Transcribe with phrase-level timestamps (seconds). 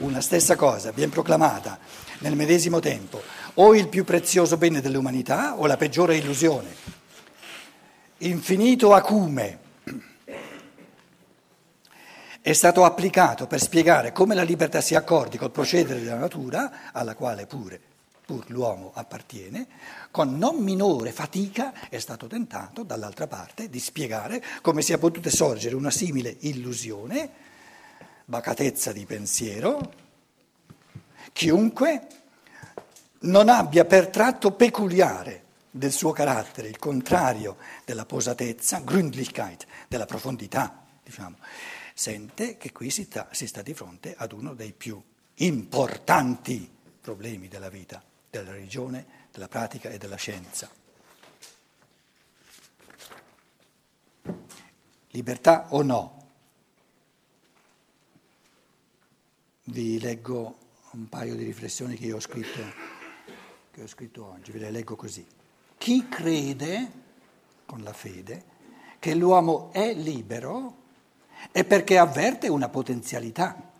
[0.00, 1.78] una stessa cosa viene proclamata
[2.18, 3.22] nel medesimo tempo,
[3.54, 6.98] o il più prezioso bene dell'umanità o la peggiore illusione.
[8.18, 9.58] Infinito acume
[12.42, 17.14] è stato applicato per spiegare come la libertà si accordi col procedere della natura, alla
[17.14, 17.80] quale pure
[18.24, 19.66] pur l'uomo appartiene,
[20.12, 25.74] con non minore fatica è stato tentato, dall'altra parte, di spiegare come sia potuta sorgere
[25.74, 27.30] una simile illusione,
[28.30, 29.92] bacatezza di pensiero,
[31.32, 32.06] chiunque
[33.22, 40.86] non abbia per tratto peculiare del suo carattere, il contrario della posatezza, Gründlichkeit, della profondità,
[41.02, 41.38] diciamo,
[41.92, 45.02] sente che qui si sta, si sta di fronte ad uno dei più
[45.34, 50.70] importanti problemi della vita della religione, della pratica e della scienza.
[55.08, 56.19] Libertà o no?
[59.70, 60.56] Vi leggo
[60.92, 62.60] un paio di riflessioni che ho scritto,
[63.70, 65.24] che ho scritto oggi, ve le leggo così.
[65.78, 66.90] Chi crede
[67.66, 68.44] con la fede
[68.98, 70.76] che l'uomo è libero
[71.52, 73.70] è perché avverte una potenzialità,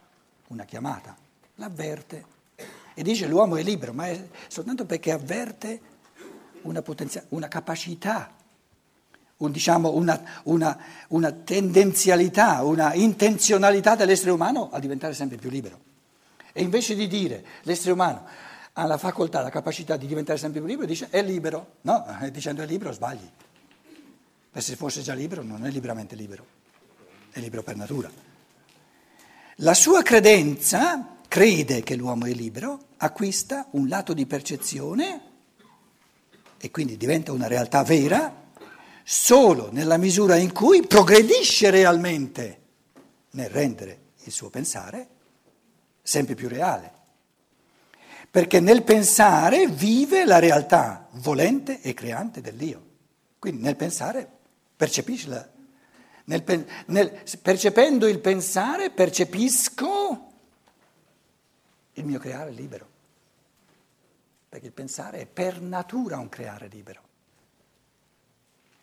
[0.47, 1.17] una chiamata,
[1.57, 2.25] l'avverte.
[2.95, 5.81] E dice l'uomo è libero, ma è soltanto perché avverte
[6.63, 8.33] una, potenzia- una capacità,
[9.41, 15.89] un, diciamo, una, una, una tendenzialità, una intenzionalità dell'essere umano a diventare sempre più libero.
[16.53, 18.27] E invece di dire l'essere umano
[18.73, 21.77] ha la facoltà, la capacità di diventare sempre più libero, dice è libero.
[21.83, 23.29] No, dicendo è libero sbagli.
[24.51, 26.45] Perché se fosse già libero non è liberamente libero,
[27.31, 28.11] è libero per natura.
[29.57, 35.21] La sua credenza crede che l'uomo è libero, acquista un lato di percezione
[36.59, 38.40] e quindi diventa una realtà vera
[39.13, 42.61] solo nella misura in cui progredisce realmente
[43.31, 45.09] nel rendere il suo pensare
[46.01, 46.93] sempre più reale.
[48.31, 52.87] Perché nel pensare vive la realtà volente e creante dell'io.
[53.41, 54.31] Quindi nel pensare
[54.77, 55.49] percepisce la,
[56.27, 60.33] nel, nel, percependo il pensare percepisco
[61.95, 62.89] il mio creare libero,
[64.49, 67.09] perché il pensare è per natura un creare libero,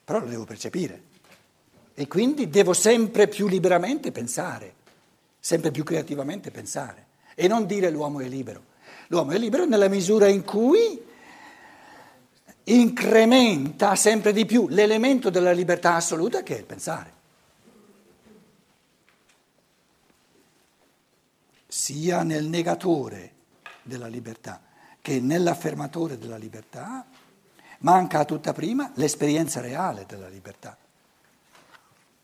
[0.08, 1.04] però lo devo percepire
[1.94, 4.74] e quindi devo sempre più liberamente pensare,
[5.38, 8.64] sempre più creativamente pensare e non dire l'uomo è libero.
[9.08, 11.04] L'uomo è libero nella misura in cui
[12.64, 17.16] incrementa sempre di più l'elemento della libertà assoluta che è il pensare.
[21.68, 23.34] sia nel negatore
[23.84, 24.62] della libertà
[25.02, 27.06] che nell'affermatore della libertà,
[27.80, 30.78] manca a tutta prima l'esperienza reale della libertà,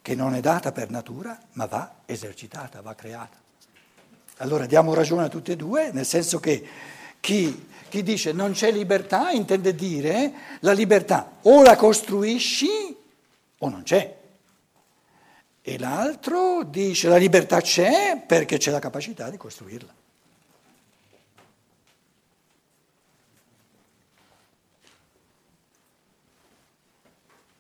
[0.02, 3.38] che non è data per natura, ma va esercitata, va creata.
[4.38, 6.68] Allora diamo ragione a tutte e due, nel senso che
[7.20, 12.98] chi, chi dice non c'è libertà intende dire la libertà o la costruisci
[13.60, 14.22] o non c'è.
[15.62, 19.94] E l'altro dice la libertà c'è perché c'è la capacità di costruirla.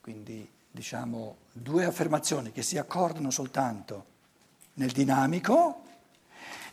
[0.01, 4.05] Quindi diciamo due affermazioni che si accordano soltanto
[4.73, 5.83] nel dinamico,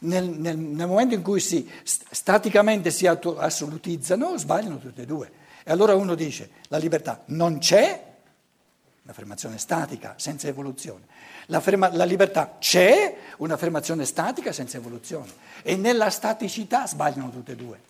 [0.01, 5.31] nel, nel, nel momento in cui si staticamente si assolutizzano, sbagliano tutte e due.
[5.63, 8.09] E allora uno dice la libertà non c'è
[9.03, 11.05] un'affermazione statica, senza evoluzione.
[11.47, 15.31] la libertà c'è, un'affermazione statica, senza evoluzione.
[15.63, 17.81] E nella staticità sbagliano tutte e due.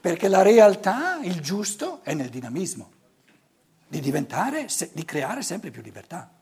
[0.00, 2.90] Perché la realtà, il giusto, è nel dinamismo,
[3.92, 6.32] di diventare, di creare sempre più libertà.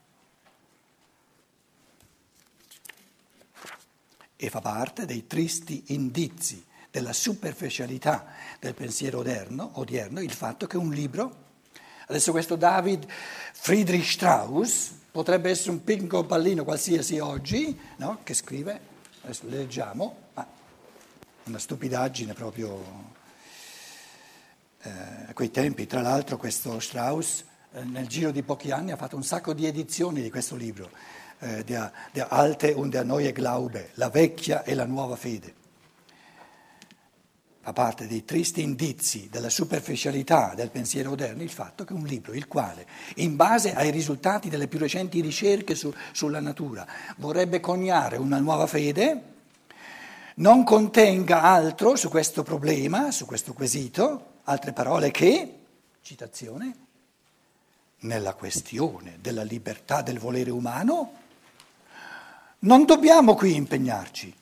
[4.37, 8.25] E fa parte dei tristi indizi della superficialità
[8.57, 11.49] del pensiero odierno, odierno il fatto che un libro
[12.07, 13.05] Adesso questo David
[13.53, 18.19] Friedrich Strauss potrebbe essere un piccolo pallino qualsiasi oggi, no?
[18.23, 18.79] che scrive,
[19.21, 20.45] adesso le leggiamo, ma
[21.45, 23.19] una stupidaggine proprio
[24.83, 25.85] a quei tempi.
[25.87, 27.43] Tra l'altro questo Strauss
[27.73, 30.89] eh, nel giro di pochi anni ha fatto un sacco di edizioni di questo libro,
[31.39, 35.59] eh, der, der Alte und der Neue Glaube, la vecchia e la nuova fede
[37.63, 42.33] fa parte dei tristi indizi della superficialità del pensiero moderno il fatto che un libro,
[42.33, 42.87] il quale,
[43.17, 46.87] in base ai risultati delle più recenti ricerche su, sulla natura,
[47.17, 49.23] vorrebbe coniare una nuova fede,
[50.35, 55.59] non contenga altro su questo problema, su questo quesito, altre parole che,
[56.01, 56.75] citazione,
[57.99, 61.19] nella questione della libertà del volere umano,
[62.59, 64.35] non dobbiamo qui impegnarci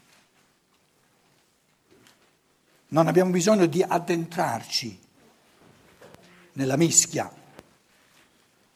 [2.91, 5.00] Non abbiamo bisogno di addentrarci
[6.53, 7.31] nella mischia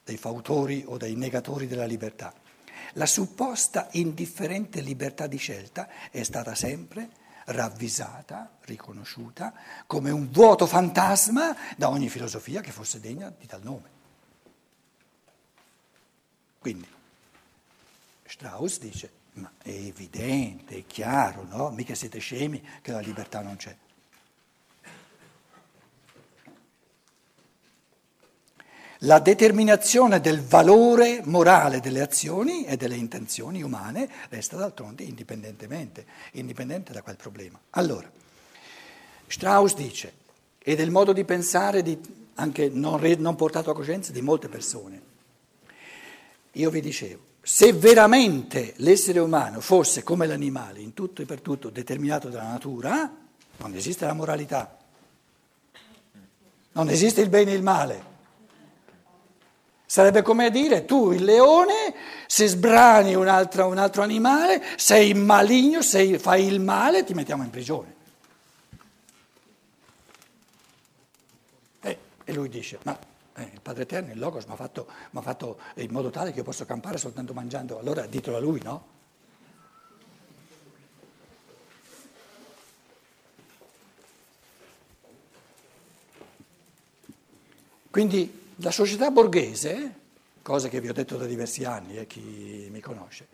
[0.03, 2.31] dei fautori o dei negatori della libertà.
[2.93, 7.09] La supposta indifferente libertà di scelta è stata sempre
[7.45, 9.53] ravvisata, riconosciuta
[9.85, 13.89] come un vuoto fantasma da ogni filosofia che fosse degna di tal nome.
[16.59, 16.87] Quindi
[18.25, 21.69] Strauss dice, ma è evidente, è chiaro, no?
[21.71, 23.75] Mica siete scemi che la libertà non c'è.
[29.03, 36.93] La determinazione del valore morale delle azioni e delle intenzioni umane resta d'altronde indipendentemente, indipendente
[36.93, 37.59] da quel problema.
[37.71, 38.09] Allora,
[39.27, 40.13] Strauss dice,
[40.59, 41.97] e del modo di pensare di,
[42.35, 45.01] anche non, non portato a coscienza di molte persone,
[46.53, 51.69] io vi dicevo, se veramente l'essere umano fosse come l'animale, in tutto e per tutto
[51.69, 53.13] determinato dalla natura,
[53.57, 54.77] non esiste la moralità,
[56.71, 58.11] non esiste il bene e il male.
[59.85, 61.93] Sarebbe come dire tu il leone,
[62.25, 67.43] se sbrani un altro, un altro animale, sei maligno, sei, fai il male, ti mettiamo
[67.43, 67.95] in prigione.
[71.81, 72.97] E, e lui dice, ma
[73.35, 76.43] eh, il Padre Eterno, il Logos, mi ha fatto, fatto, in modo tale che io
[76.43, 78.91] posso campare soltanto mangiando, allora ditelo a lui, no?
[87.91, 89.93] Quindi la società borghese,
[90.41, 93.27] cosa che vi ho detto da diversi anni e eh, chi mi conosce,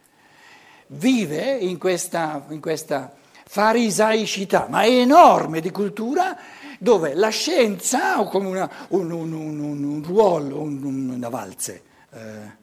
[0.88, 3.14] vive in questa, in questa
[3.46, 6.36] farisaicità, ma enorme di cultura,
[6.80, 11.84] dove la scienza ha come una, un, un, un, un, ruolo, una valze.
[12.12, 12.58] Eh,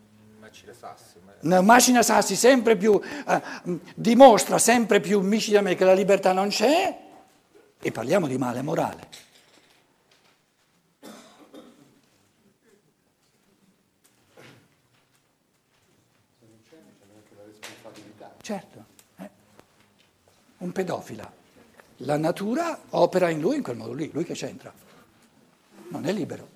[1.41, 3.43] una macina sassi sempre più, eh,
[3.95, 6.99] dimostra sempre più micidamente che la libertà non c'è
[7.81, 9.25] e parliamo di male morale.
[18.47, 18.85] Certo,
[19.19, 19.29] eh.
[20.59, 21.33] Un pedofila.
[22.01, 24.73] La natura opera in lui in quel modo lì, lui che c'entra.
[25.89, 26.55] Non è libero.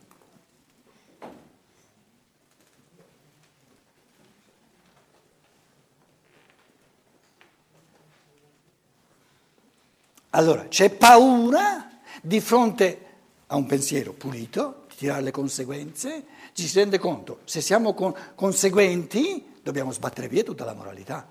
[10.31, 11.91] Allora, c'è paura
[12.23, 13.07] di fronte
[13.49, 18.15] a un pensiero pulito, di tirare le conseguenze, ci si rende conto, se siamo con-
[18.37, 21.27] conseguenti dobbiamo sbattere via tutta la moralità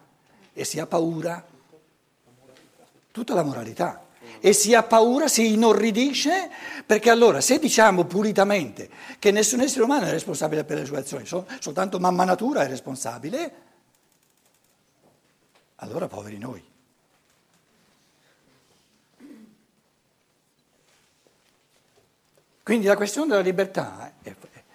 [0.51, 1.45] e si ha paura,
[3.11, 4.05] tutta la moralità.
[4.41, 6.49] E si ha paura, si inorridisce,
[6.85, 8.89] perché allora se diciamo pulitamente
[9.19, 13.53] che nessun essere umano è responsabile per le sue azioni, soltanto mamma natura è responsabile,
[15.75, 16.63] allora poveri noi.
[22.63, 24.33] Quindi la questione della libertà è,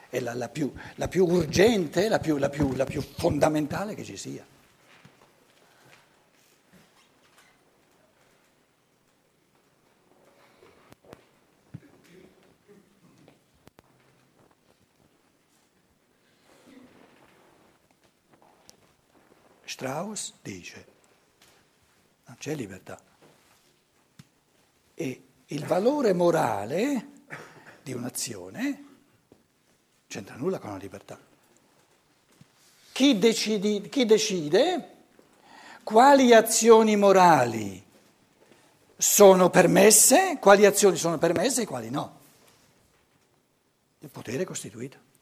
[0.08, 4.44] è la, la, più, la, più, urgente, la più, la più fondamentale che ci sia.
[19.84, 20.86] Strauss dice,
[22.24, 22.98] non c'è libertà.
[24.94, 27.08] E il valore morale
[27.82, 28.84] di un'azione
[30.06, 31.18] c'entra nulla con la libertà.
[32.92, 34.92] Chi, decidi, chi decide
[35.82, 37.84] quali azioni morali
[38.96, 42.20] sono permesse, quali azioni sono permesse e quali no?
[43.98, 45.12] Il potere costituito.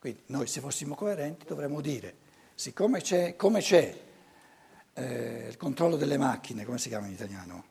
[0.00, 2.14] Quindi noi se fossimo coerenti dovremmo dire,
[2.54, 3.94] siccome c'è, come c'è
[4.94, 7.64] eh, il controllo delle macchine, come si chiama in italiano?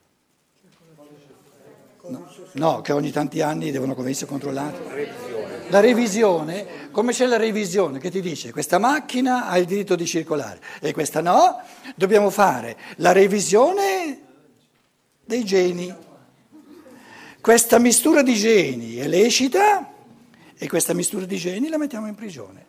[2.03, 4.77] No, no, che ogni tanti anni devono essere controllate.
[4.93, 5.69] Revisione.
[5.69, 10.05] La revisione, come c'è la revisione che ti dice questa macchina ha il diritto di
[10.05, 11.59] circolare e questa no,
[11.95, 14.21] dobbiamo fare la revisione
[15.25, 15.91] dei geni.
[17.41, 19.97] Questa mistura di geni è lecita
[20.61, 22.65] e questa mistura di geni la mettiamo in prigione.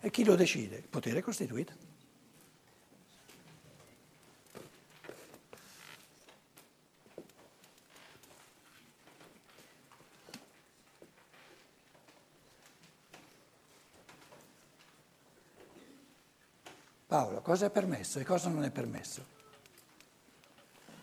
[0.00, 0.76] E chi lo decide?
[0.76, 1.72] Il potere costituito.
[17.06, 19.24] Paolo, cosa è permesso e cosa non è permesso?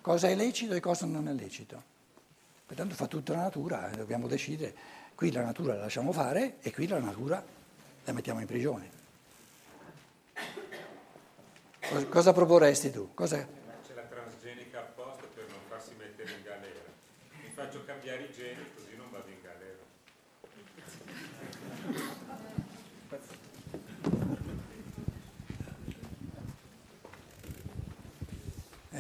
[0.02, 1.91] Cosa è lecito e cosa non è lecito?
[2.72, 4.74] Pertanto fa tutta la natura, eh, dobbiamo decidere,
[5.14, 7.44] qui la natura la lasciamo fare e qui la natura
[8.06, 8.90] la mettiamo in prigione.
[12.08, 13.14] Cosa proporresti tu?
[13.14, 13.46] Cosa...
[13.86, 16.80] C'è la transgenica apposta per non farsi mettere in galera.
[17.44, 19.80] Mi faccio cambiare i geni così non vado in galera.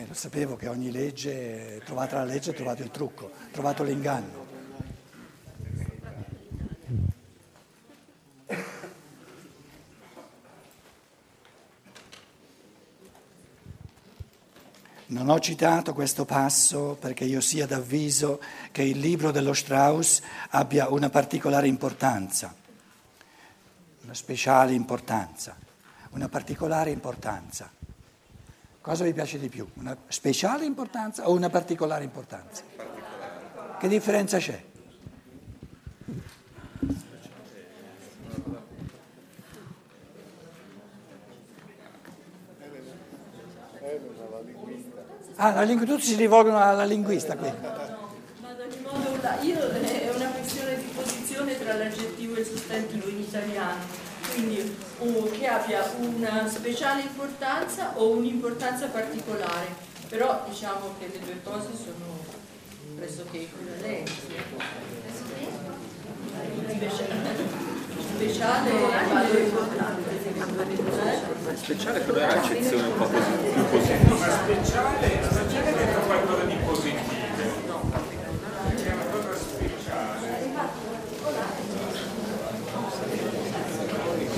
[0.01, 4.50] Eh, lo sapevo che ogni legge, trovata la legge, trovato il trucco, trovato l'inganno.
[15.08, 18.41] Non ho citato questo passo perché io sia d'avviso
[18.72, 22.55] che il libro dello Strauss abbia una particolare importanza,
[24.03, 25.55] una speciale importanza,
[26.12, 27.80] una particolare importanza.
[28.81, 29.67] Cosa vi piace di più?
[29.75, 32.63] Una speciale importanza o una particolare importanza?
[33.79, 34.63] Che differenza c'è?
[45.35, 47.51] Ah, la lingua, tutti si rivolgono alla linguista qui.
[47.51, 49.09] Ma ad ogni modo
[49.41, 53.79] io, è una questione di posizione tra l'aggettivo e il sostantivo in italiano,
[54.33, 59.67] quindi uh, che abbia una speciale importanza o un'importanza particolare,
[60.09, 62.19] però diciamo che le due cose sono
[62.95, 64.11] pressoché equivalenti.
[68.21, 70.09] Speciale vale importante.
[71.55, 74.15] Speciale però è un'accezione un po' così, più positiva.
[74.15, 77.00] Ma speciale, speciale dentro qualcosa di positivo.
[78.67, 80.29] È una cosa speciale.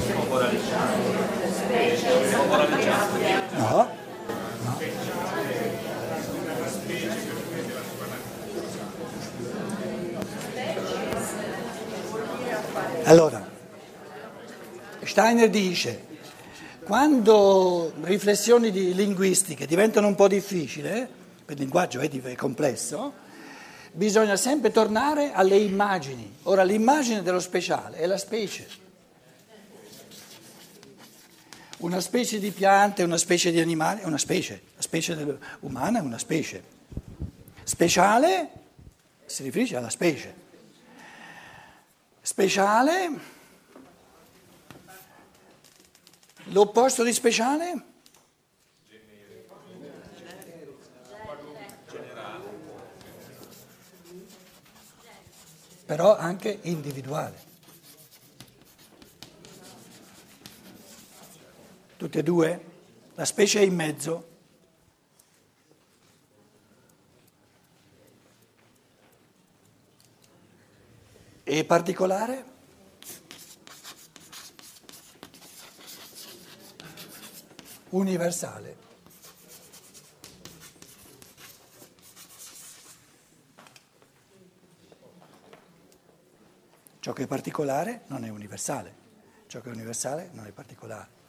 [0.05, 1.01] Siamo moralizzati.
[2.27, 3.21] Siamo moralizzati.
[3.57, 4.01] No?
[13.05, 13.45] Allora,
[15.13, 16.03] Steiner dice,
[16.83, 23.13] quando riflessioni di linguistiche diventano un po' difficili, per il linguaggio è complesso,
[23.91, 26.37] bisogna sempre tornare alle immagini.
[26.43, 28.67] Ora l'immagine dello speciale è la specie.
[31.77, 36.01] Una specie di piante, una specie di animale è una specie, la specie umana è
[36.01, 36.63] una specie.
[37.61, 38.49] Speciale
[39.27, 40.33] si riferisce alla specie.
[42.19, 43.32] Speciale,
[46.53, 47.91] l'opposto di speciale?
[55.85, 57.51] Però anche individuale.
[61.97, 62.65] Tutte e due?
[63.15, 64.31] La specie è in mezzo.
[71.43, 72.52] E particolare?
[77.93, 78.75] Universale.
[86.99, 88.95] Ciò che è particolare non è universale,
[89.45, 91.21] ciò che è universale non è particolare.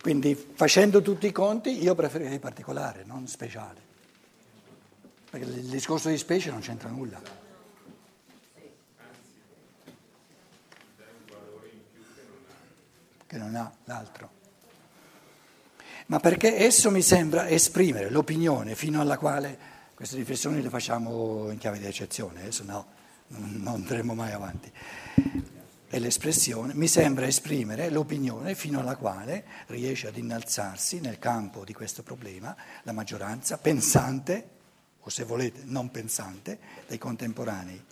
[0.00, 3.80] Quindi facendo tutti i conti io preferirei particolare, non speciale.
[5.28, 7.47] Perché il discorso di specie non c'entra nulla.
[13.28, 14.30] Che non ha l'altro.
[16.06, 19.56] Ma perché esso mi sembra esprimere l'opinione fino alla quale
[19.94, 22.86] queste riflessioni le facciamo in chiave di eccezione, adesso no,
[23.28, 24.72] non andremo mai avanti
[25.88, 31.72] è l'espressione, mi sembra esprimere l'opinione fino alla quale riesce ad innalzarsi nel campo di
[31.72, 34.48] questo problema la maggioranza pensante,
[35.00, 37.82] o se volete non pensante, dei contemporanei.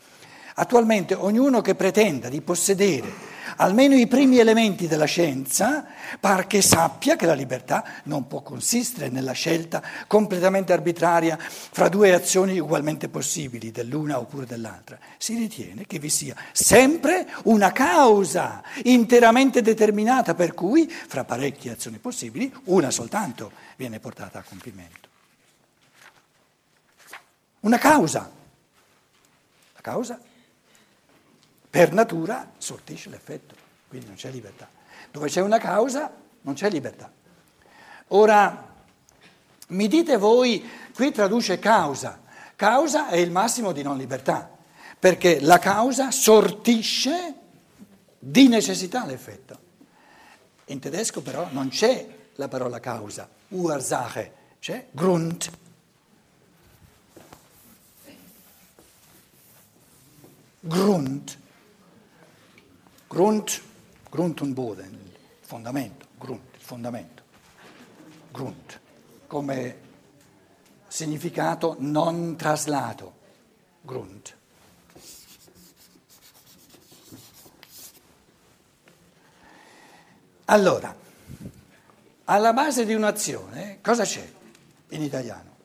[0.58, 5.84] Attualmente ognuno che pretenda di possedere almeno i primi elementi della scienza,
[6.18, 12.12] par che sappia che la libertà non può consistere nella scelta completamente arbitraria fra due
[12.12, 14.98] azioni ugualmente possibili, dell'una oppure dell'altra.
[15.16, 21.98] Si ritiene che vi sia sempre una causa interamente determinata per cui, fra parecchie azioni
[21.98, 25.08] possibili, una soltanto viene portata a compimento.
[27.60, 28.30] Una causa.
[29.74, 30.18] La causa
[31.76, 33.54] per natura sortisce l'effetto,
[33.86, 34.66] quindi non c'è libertà.
[35.10, 37.12] Dove c'è una causa non c'è libertà.
[38.08, 38.74] Ora,
[39.68, 42.22] mi dite voi, qui traduce causa,
[42.56, 44.50] causa è il massimo di non libertà,
[44.98, 47.34] perché la causa sortisce
[48.18, 49.58] di necessità l'effetto.
[50.66, 55.50] In tedesco però non c'è la parola causa, Ursache, c'è Grund.
[60.60, 61.44] Grund,
[63.08, 63.62] Grund,
[64.10, 67.22] Grund und Boden, il fondamento, Grund, il fondamento,
[68.32, 68.80] Grund,
[69.26, 69.76] come
[70.88, 73.14] significato non traslato,
[73.82, 74.34] Grund.
[80.46, 80.94] Allora,
[82.24, 84.32] alla base di un'azione cosa c'è
[84.90, 85.55] in italiano?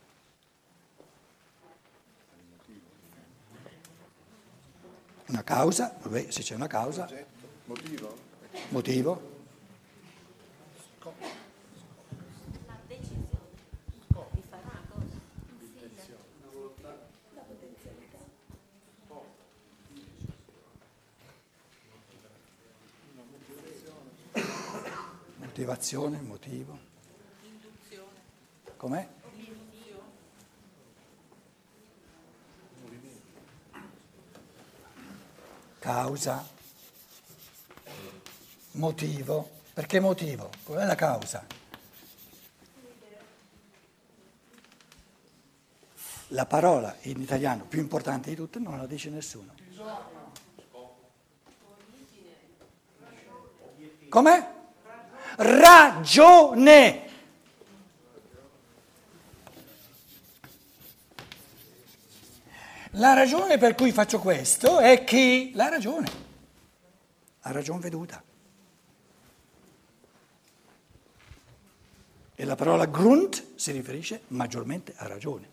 [5.41, 7.09] Una causa, beh, se c'è una causa.
[7.65, 8.15] Motivo?
[8.69, 9.21] Motivo?
[12.67, 13.39] La decisione
[14.33, 15.17] di fare una cosa.
[25.37, 26.77] Motivazione, motivo.
[28.77, 29.07] Com'è?
[36.11, 36.45] Causa.
[38.71, 39.49] Motivo.
[39.73, 40.49] Perché motivo?
[40.65, 41.45] Qual è la causa?
[46.27, 49.53] La parola in italiano più importante di tutte non la dice nessuno.
[54.09, 54.53] Com'è?
[55.37, 57.10] Ragione.
[62.95, 66.11] La ragione per cui faccio questo è che la ragione,
[67.41, 68.21] la ragione veduta.
[72.35, 75.47] E la parola Grund si riferisce maggiormente a ragione.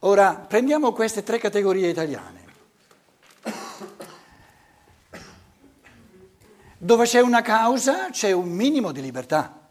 [0.00, 2.48] Ora prendiamo queste tre categorie italiane.
[6.76, 9.68] Dove c'è una causa c'è un minimo di libertà,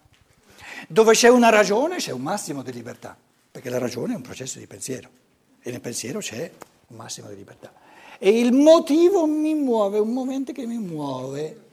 [0.87, 3.15] dove c'è una ragione c'è un massimo di libertà,
[3.51, 5.19] perché la ragione è un processo di pensiero
[5.61, 6.51] e nel pensiero c'è
[6.87, 7.71] un massimo di libertà.
[8.17, 11.67] E il motivo mi muove, un momento che mi muove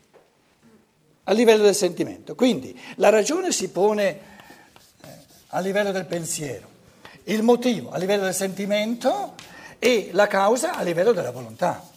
[1.25, 2.35] a livello del sentimento.
[2.35, 5.09] Quindi la ragione si pone eh,
[5.49, 6.69] a livello del pensiero,
[7.25, 9.35] il motivo a livello del sentimento
[9.79, 11.95] e la causa a livello della volontà.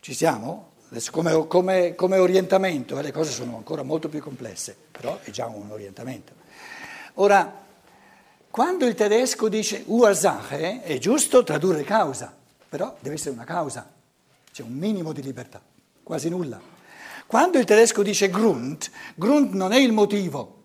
[0.00, 0.74] Ci siamo?
[0.88, 5.30] Adesso come, come, come orientamento, eh, le cose sono ancora molto più complesse, però è
[5.30, 6.32] già un orientamento.
[7.14, 7.64] Ora,
[8.50, 12.34] quando il tedesco dice Ursache, è giusto tradurre causa,
[12.68, 13.90] però deve essere una causa,
[14.52, 15.60] c'è un minimo di libertà,
[16.02, 16.60] quasi nulla.
[17.26, 20.62] Quando il tedesco dice Grund, Grund non è il motivo,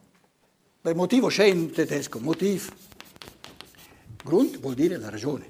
[0.83, 2.71] il motivo c'è in tedesco, motiv.
[4.23, 5.49] Grund vuol dire la ragione.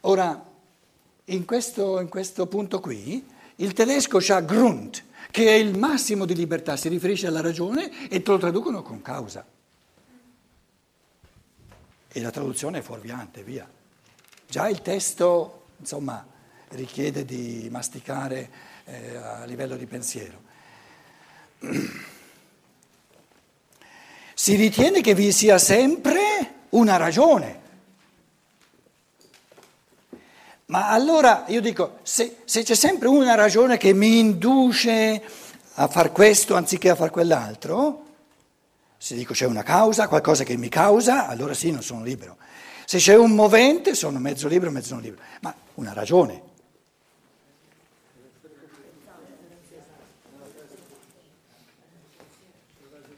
[0.00, 0.51] Ora,
[1.26, 3.24] in questo, in questo punto qui,
[3.56, 8.22] il tedesco ha Grund, che è il massimo di libertà, si riferisce alla ragione e
[8.22, 9.46] te lo traducono con causa.
[12.08, 13.68] E la traduzione è fuorviante, via.
[14.46, 16.26] Già il testo, insomma,
[16.68, 18.50] richiede di masticare
[18.84, 20.50] eh, a livello di pensiero.
[24.34, 27.61] Si ritiene che vi sia sempre una ragione.
[30.72, 35.22] Ma allora io dico, se, se c'è sempre una ragione che mi induce
[35.74, 38.06] a far questo anziché a far quell'altro,
[38.96, 42.38] se dico c'è una causa, qualcosa che mi causa, allora sì, non sono libero.
[42.86, 45.20] Se c'è un movente, sono mezzo libero, mezzo non libero.
[45.40, 46.42] Ma una ragione.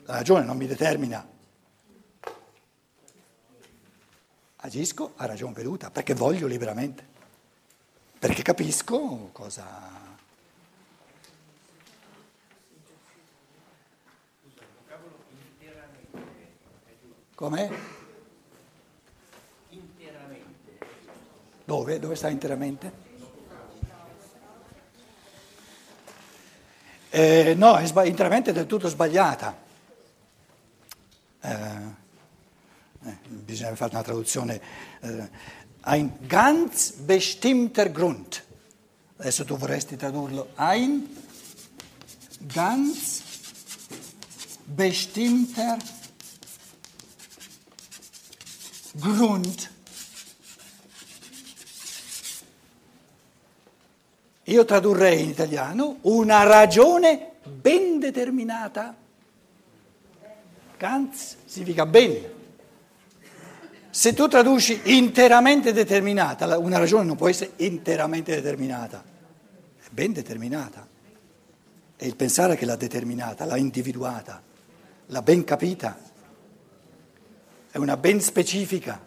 [0.07, 1.25] La ragione non mi determina.
[4.57, 7.13] Agisco a ragione veduta, perché voglio liberamente,
[8.25, 9.67] perché capisco cosa...
[17.35, 17.69] Com'è?
[19.69, 20.79] Interamente.
[21.67, 21.99] Dove?
[21.99, 22.93] Dove sta interamente?
[27.11, 29.55] Eh, no, è sba- interamente del tutto sbagliata.
[31.43, 32.03] Eh,
[33.05, 34.63] eh, bisogna fare una traduzione.
[35.87, 38.43] Ein ganz bestimmter Grund.
[39.19, 40.49] Adesso tu vorresti tradurlo.
[40.57, 41.07] Ein
[42.53, 43.23] ganz
[44.65, 45.77] bestimmter
[48.95, 49.71] Grund.
[54.45, 58.95] Io tradurrei in italiano una ragione ben determinata.
[60.79, 62.43] Ganz significa ben.
[63.95, 69.05] Se tu traduci interamente determinata, una ragione non può essere interamente determinata,
[69.79, 70.85] è ben determinata.
[71.95, 74.43] È il pensare che l'ha determinata, l'ha individuata,
[75.07, 75.97] l'ha ben capita.
[77.75, 79.01] è una ben specifica.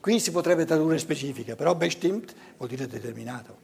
[0.00, 3.58] Qui si potrebbe tradurre specifica, però bestimmt vuol dire determinato.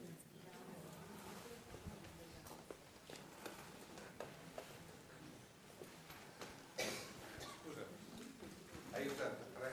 [8.90, 9.72] Hai usato tre,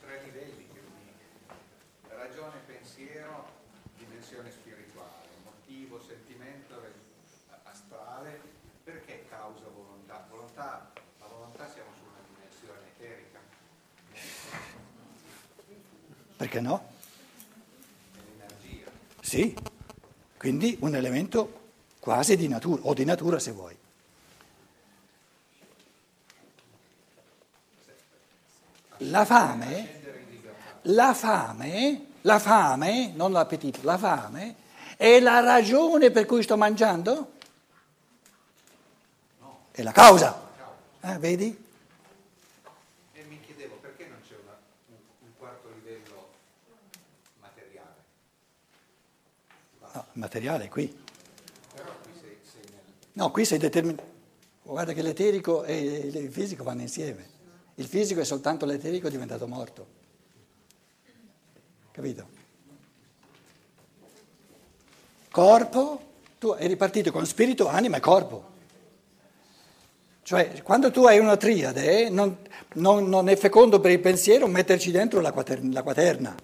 [0.00, 1.22] tre livelli che unisci.
[2.08, 3.46] Ragione, pensiero,
[3.98, 6.90] dimensione spirituale, motivo, sentimento e
[7.62, 8.40] astrale.
[8.82, 10.26] Perché causa, volontà?
[10.28, 10.90] Volontà,
[11.20, 13.38] la volontà siamo su una dimensione eterica,
[16.56, 16.88] Perché no?
[19.20, 19.54] Sì,
[20.38, 21.64] quindi un elemento
[21.98, 23.76] quasi di natura, o di natura se vuoi.
[29.00, 30.00] La fame,
[30.82, 34.56] la fame, la fame, non l'appetito, la fame
[34.96, 37.32] è la ragione per cui sto mangiando?
[39.72, 40.40] È la causa.
[41.02, 41.64] Eh, vedi?
[43.12, 46.28] E mi chiedevo perché non c'è una- un, un quarto livello
[47.40, 47.94] materiale.
[49.80, 51.04] No, il materiale qui.
[53.12, 54.14] No, qui sei determinato.
[54.62, 57.34] Guarda che l'eterico e il fisico vanno insieme.
[57.76, 59.86] Il fisico è soltanto l'eterico diventato morto.
[61.92, 62.28] Capito?
[65.30, 66.00] Corpo,
[66.38, 68.54] tu eri partito con spirito, anima e corpo.
[70.22, 72.38] Cioè, quando tu hai una triade, non,
[72.74, 75.72] non- non è fecondo per il pensiero metterci dentro la quaterna.
[75.72, 76.34] La quaterna.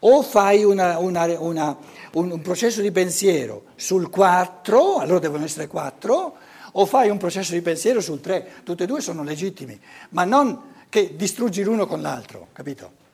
[0.00, 1.76] O fai una- una- una-
[2.12, 6.36] un, un processo di pensiero sul 4, allora devono essere 4,
[6.72, 8.62] o fai un processo di pensiero sul 3.
[8.62, 9.78] Tutti e due sono legittimi,
[10.10, 13.04] ma non che distruggi l'uno con l'altro, capito?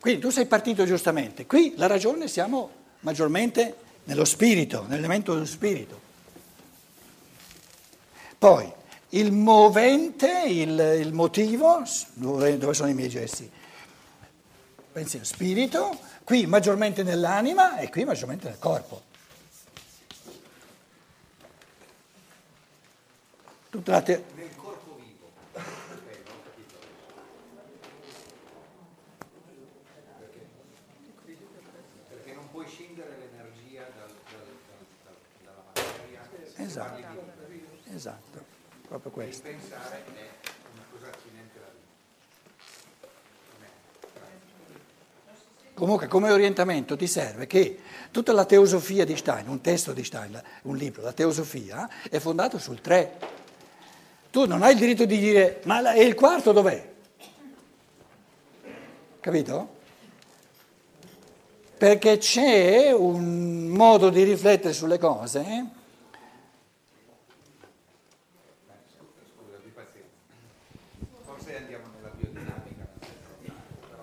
[0.00, 1.46] Quindi tu sei partito giustamente.
[1.46, 6.00] Qui la ragione siamo maggiormente nello spirito, nell'elemento dello spirito.
[8.38, 8.70] Poi
[9.10, 11.82] il movente, il, il motivo,
[12.14, 13.50] dove, dove sono i miei gesti?
[14.94, 19.02] Pensiero, spirito, qui maggiormente nell'anima e qui maggiormente nel corpo.
[23.70, 25.32] Tutta la te- nel corpo vivo.
[25.52, 25.64] Ok,
[26.24, 26.76] non ho capito.
[30.20, 30.46] Perché?
[32.08, 36.20] Perché non puoi scindere l'energia dal- dal- dal- dal- dalla materia.
[36.64, 37.32] Esatto.
[37.92, 38.44] Esatto,
[38.86, 39.42] proprio questo.
[39.42, 40.30] pensare è
[40.72, 43.08] una cosa attinente alla vita.
[43.58, 43.72] Non è-
[45.84, 47.78] Comunque come orientamento ti serve che
[48.10, 52.58] tutta la teosofia di Stein, un testo di Stein, un libro, la teosofia, è fondato
[52.58, 53.18] sul 3.
[54.30, 56.90] Tu non hai il diritto di dire, ma la- e il quarto dov'è?
[59.20, 59.74] Capito?
[61.76, 65.64] Perché c'è un modo di riflettere sulle cose eh?
[69.36, 70.08] Scusa, di pazienza.
[71.26, 72.88] Forse andiamo nella biodinamica.
[73.00, 74.02] nel senso, però-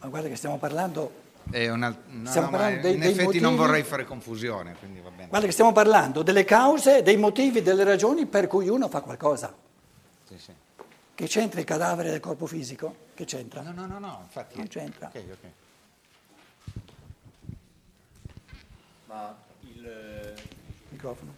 [0.00, 1.12] ma guarda che stiamo parlando
[1.50, 4.74] È una, no, Stiamo no, parlando dei- in dei effetti non motivi- vorrei fare confusione,
[4.78, 5.28] quindi va bene.
[5.28, 9.54] Guarda che stiamo parlando delle cause, dei motivi, delle ragioni per cui uno fa qualcosa.
[10.26, 10.52] Sì, sì.
[11.14, 12.94] Che c'entra il cadavere del corpo fisico?
[13.14, 13.60] Che c'entra?
[13.62, 14.56] No, no, no, no, infatti.
[14.56, 15.08] Non c'entra.
[15.12, 15.38] Ok, ok.
[19.06, 20.34] Ma il,
[20.88, 21.34] Microfono.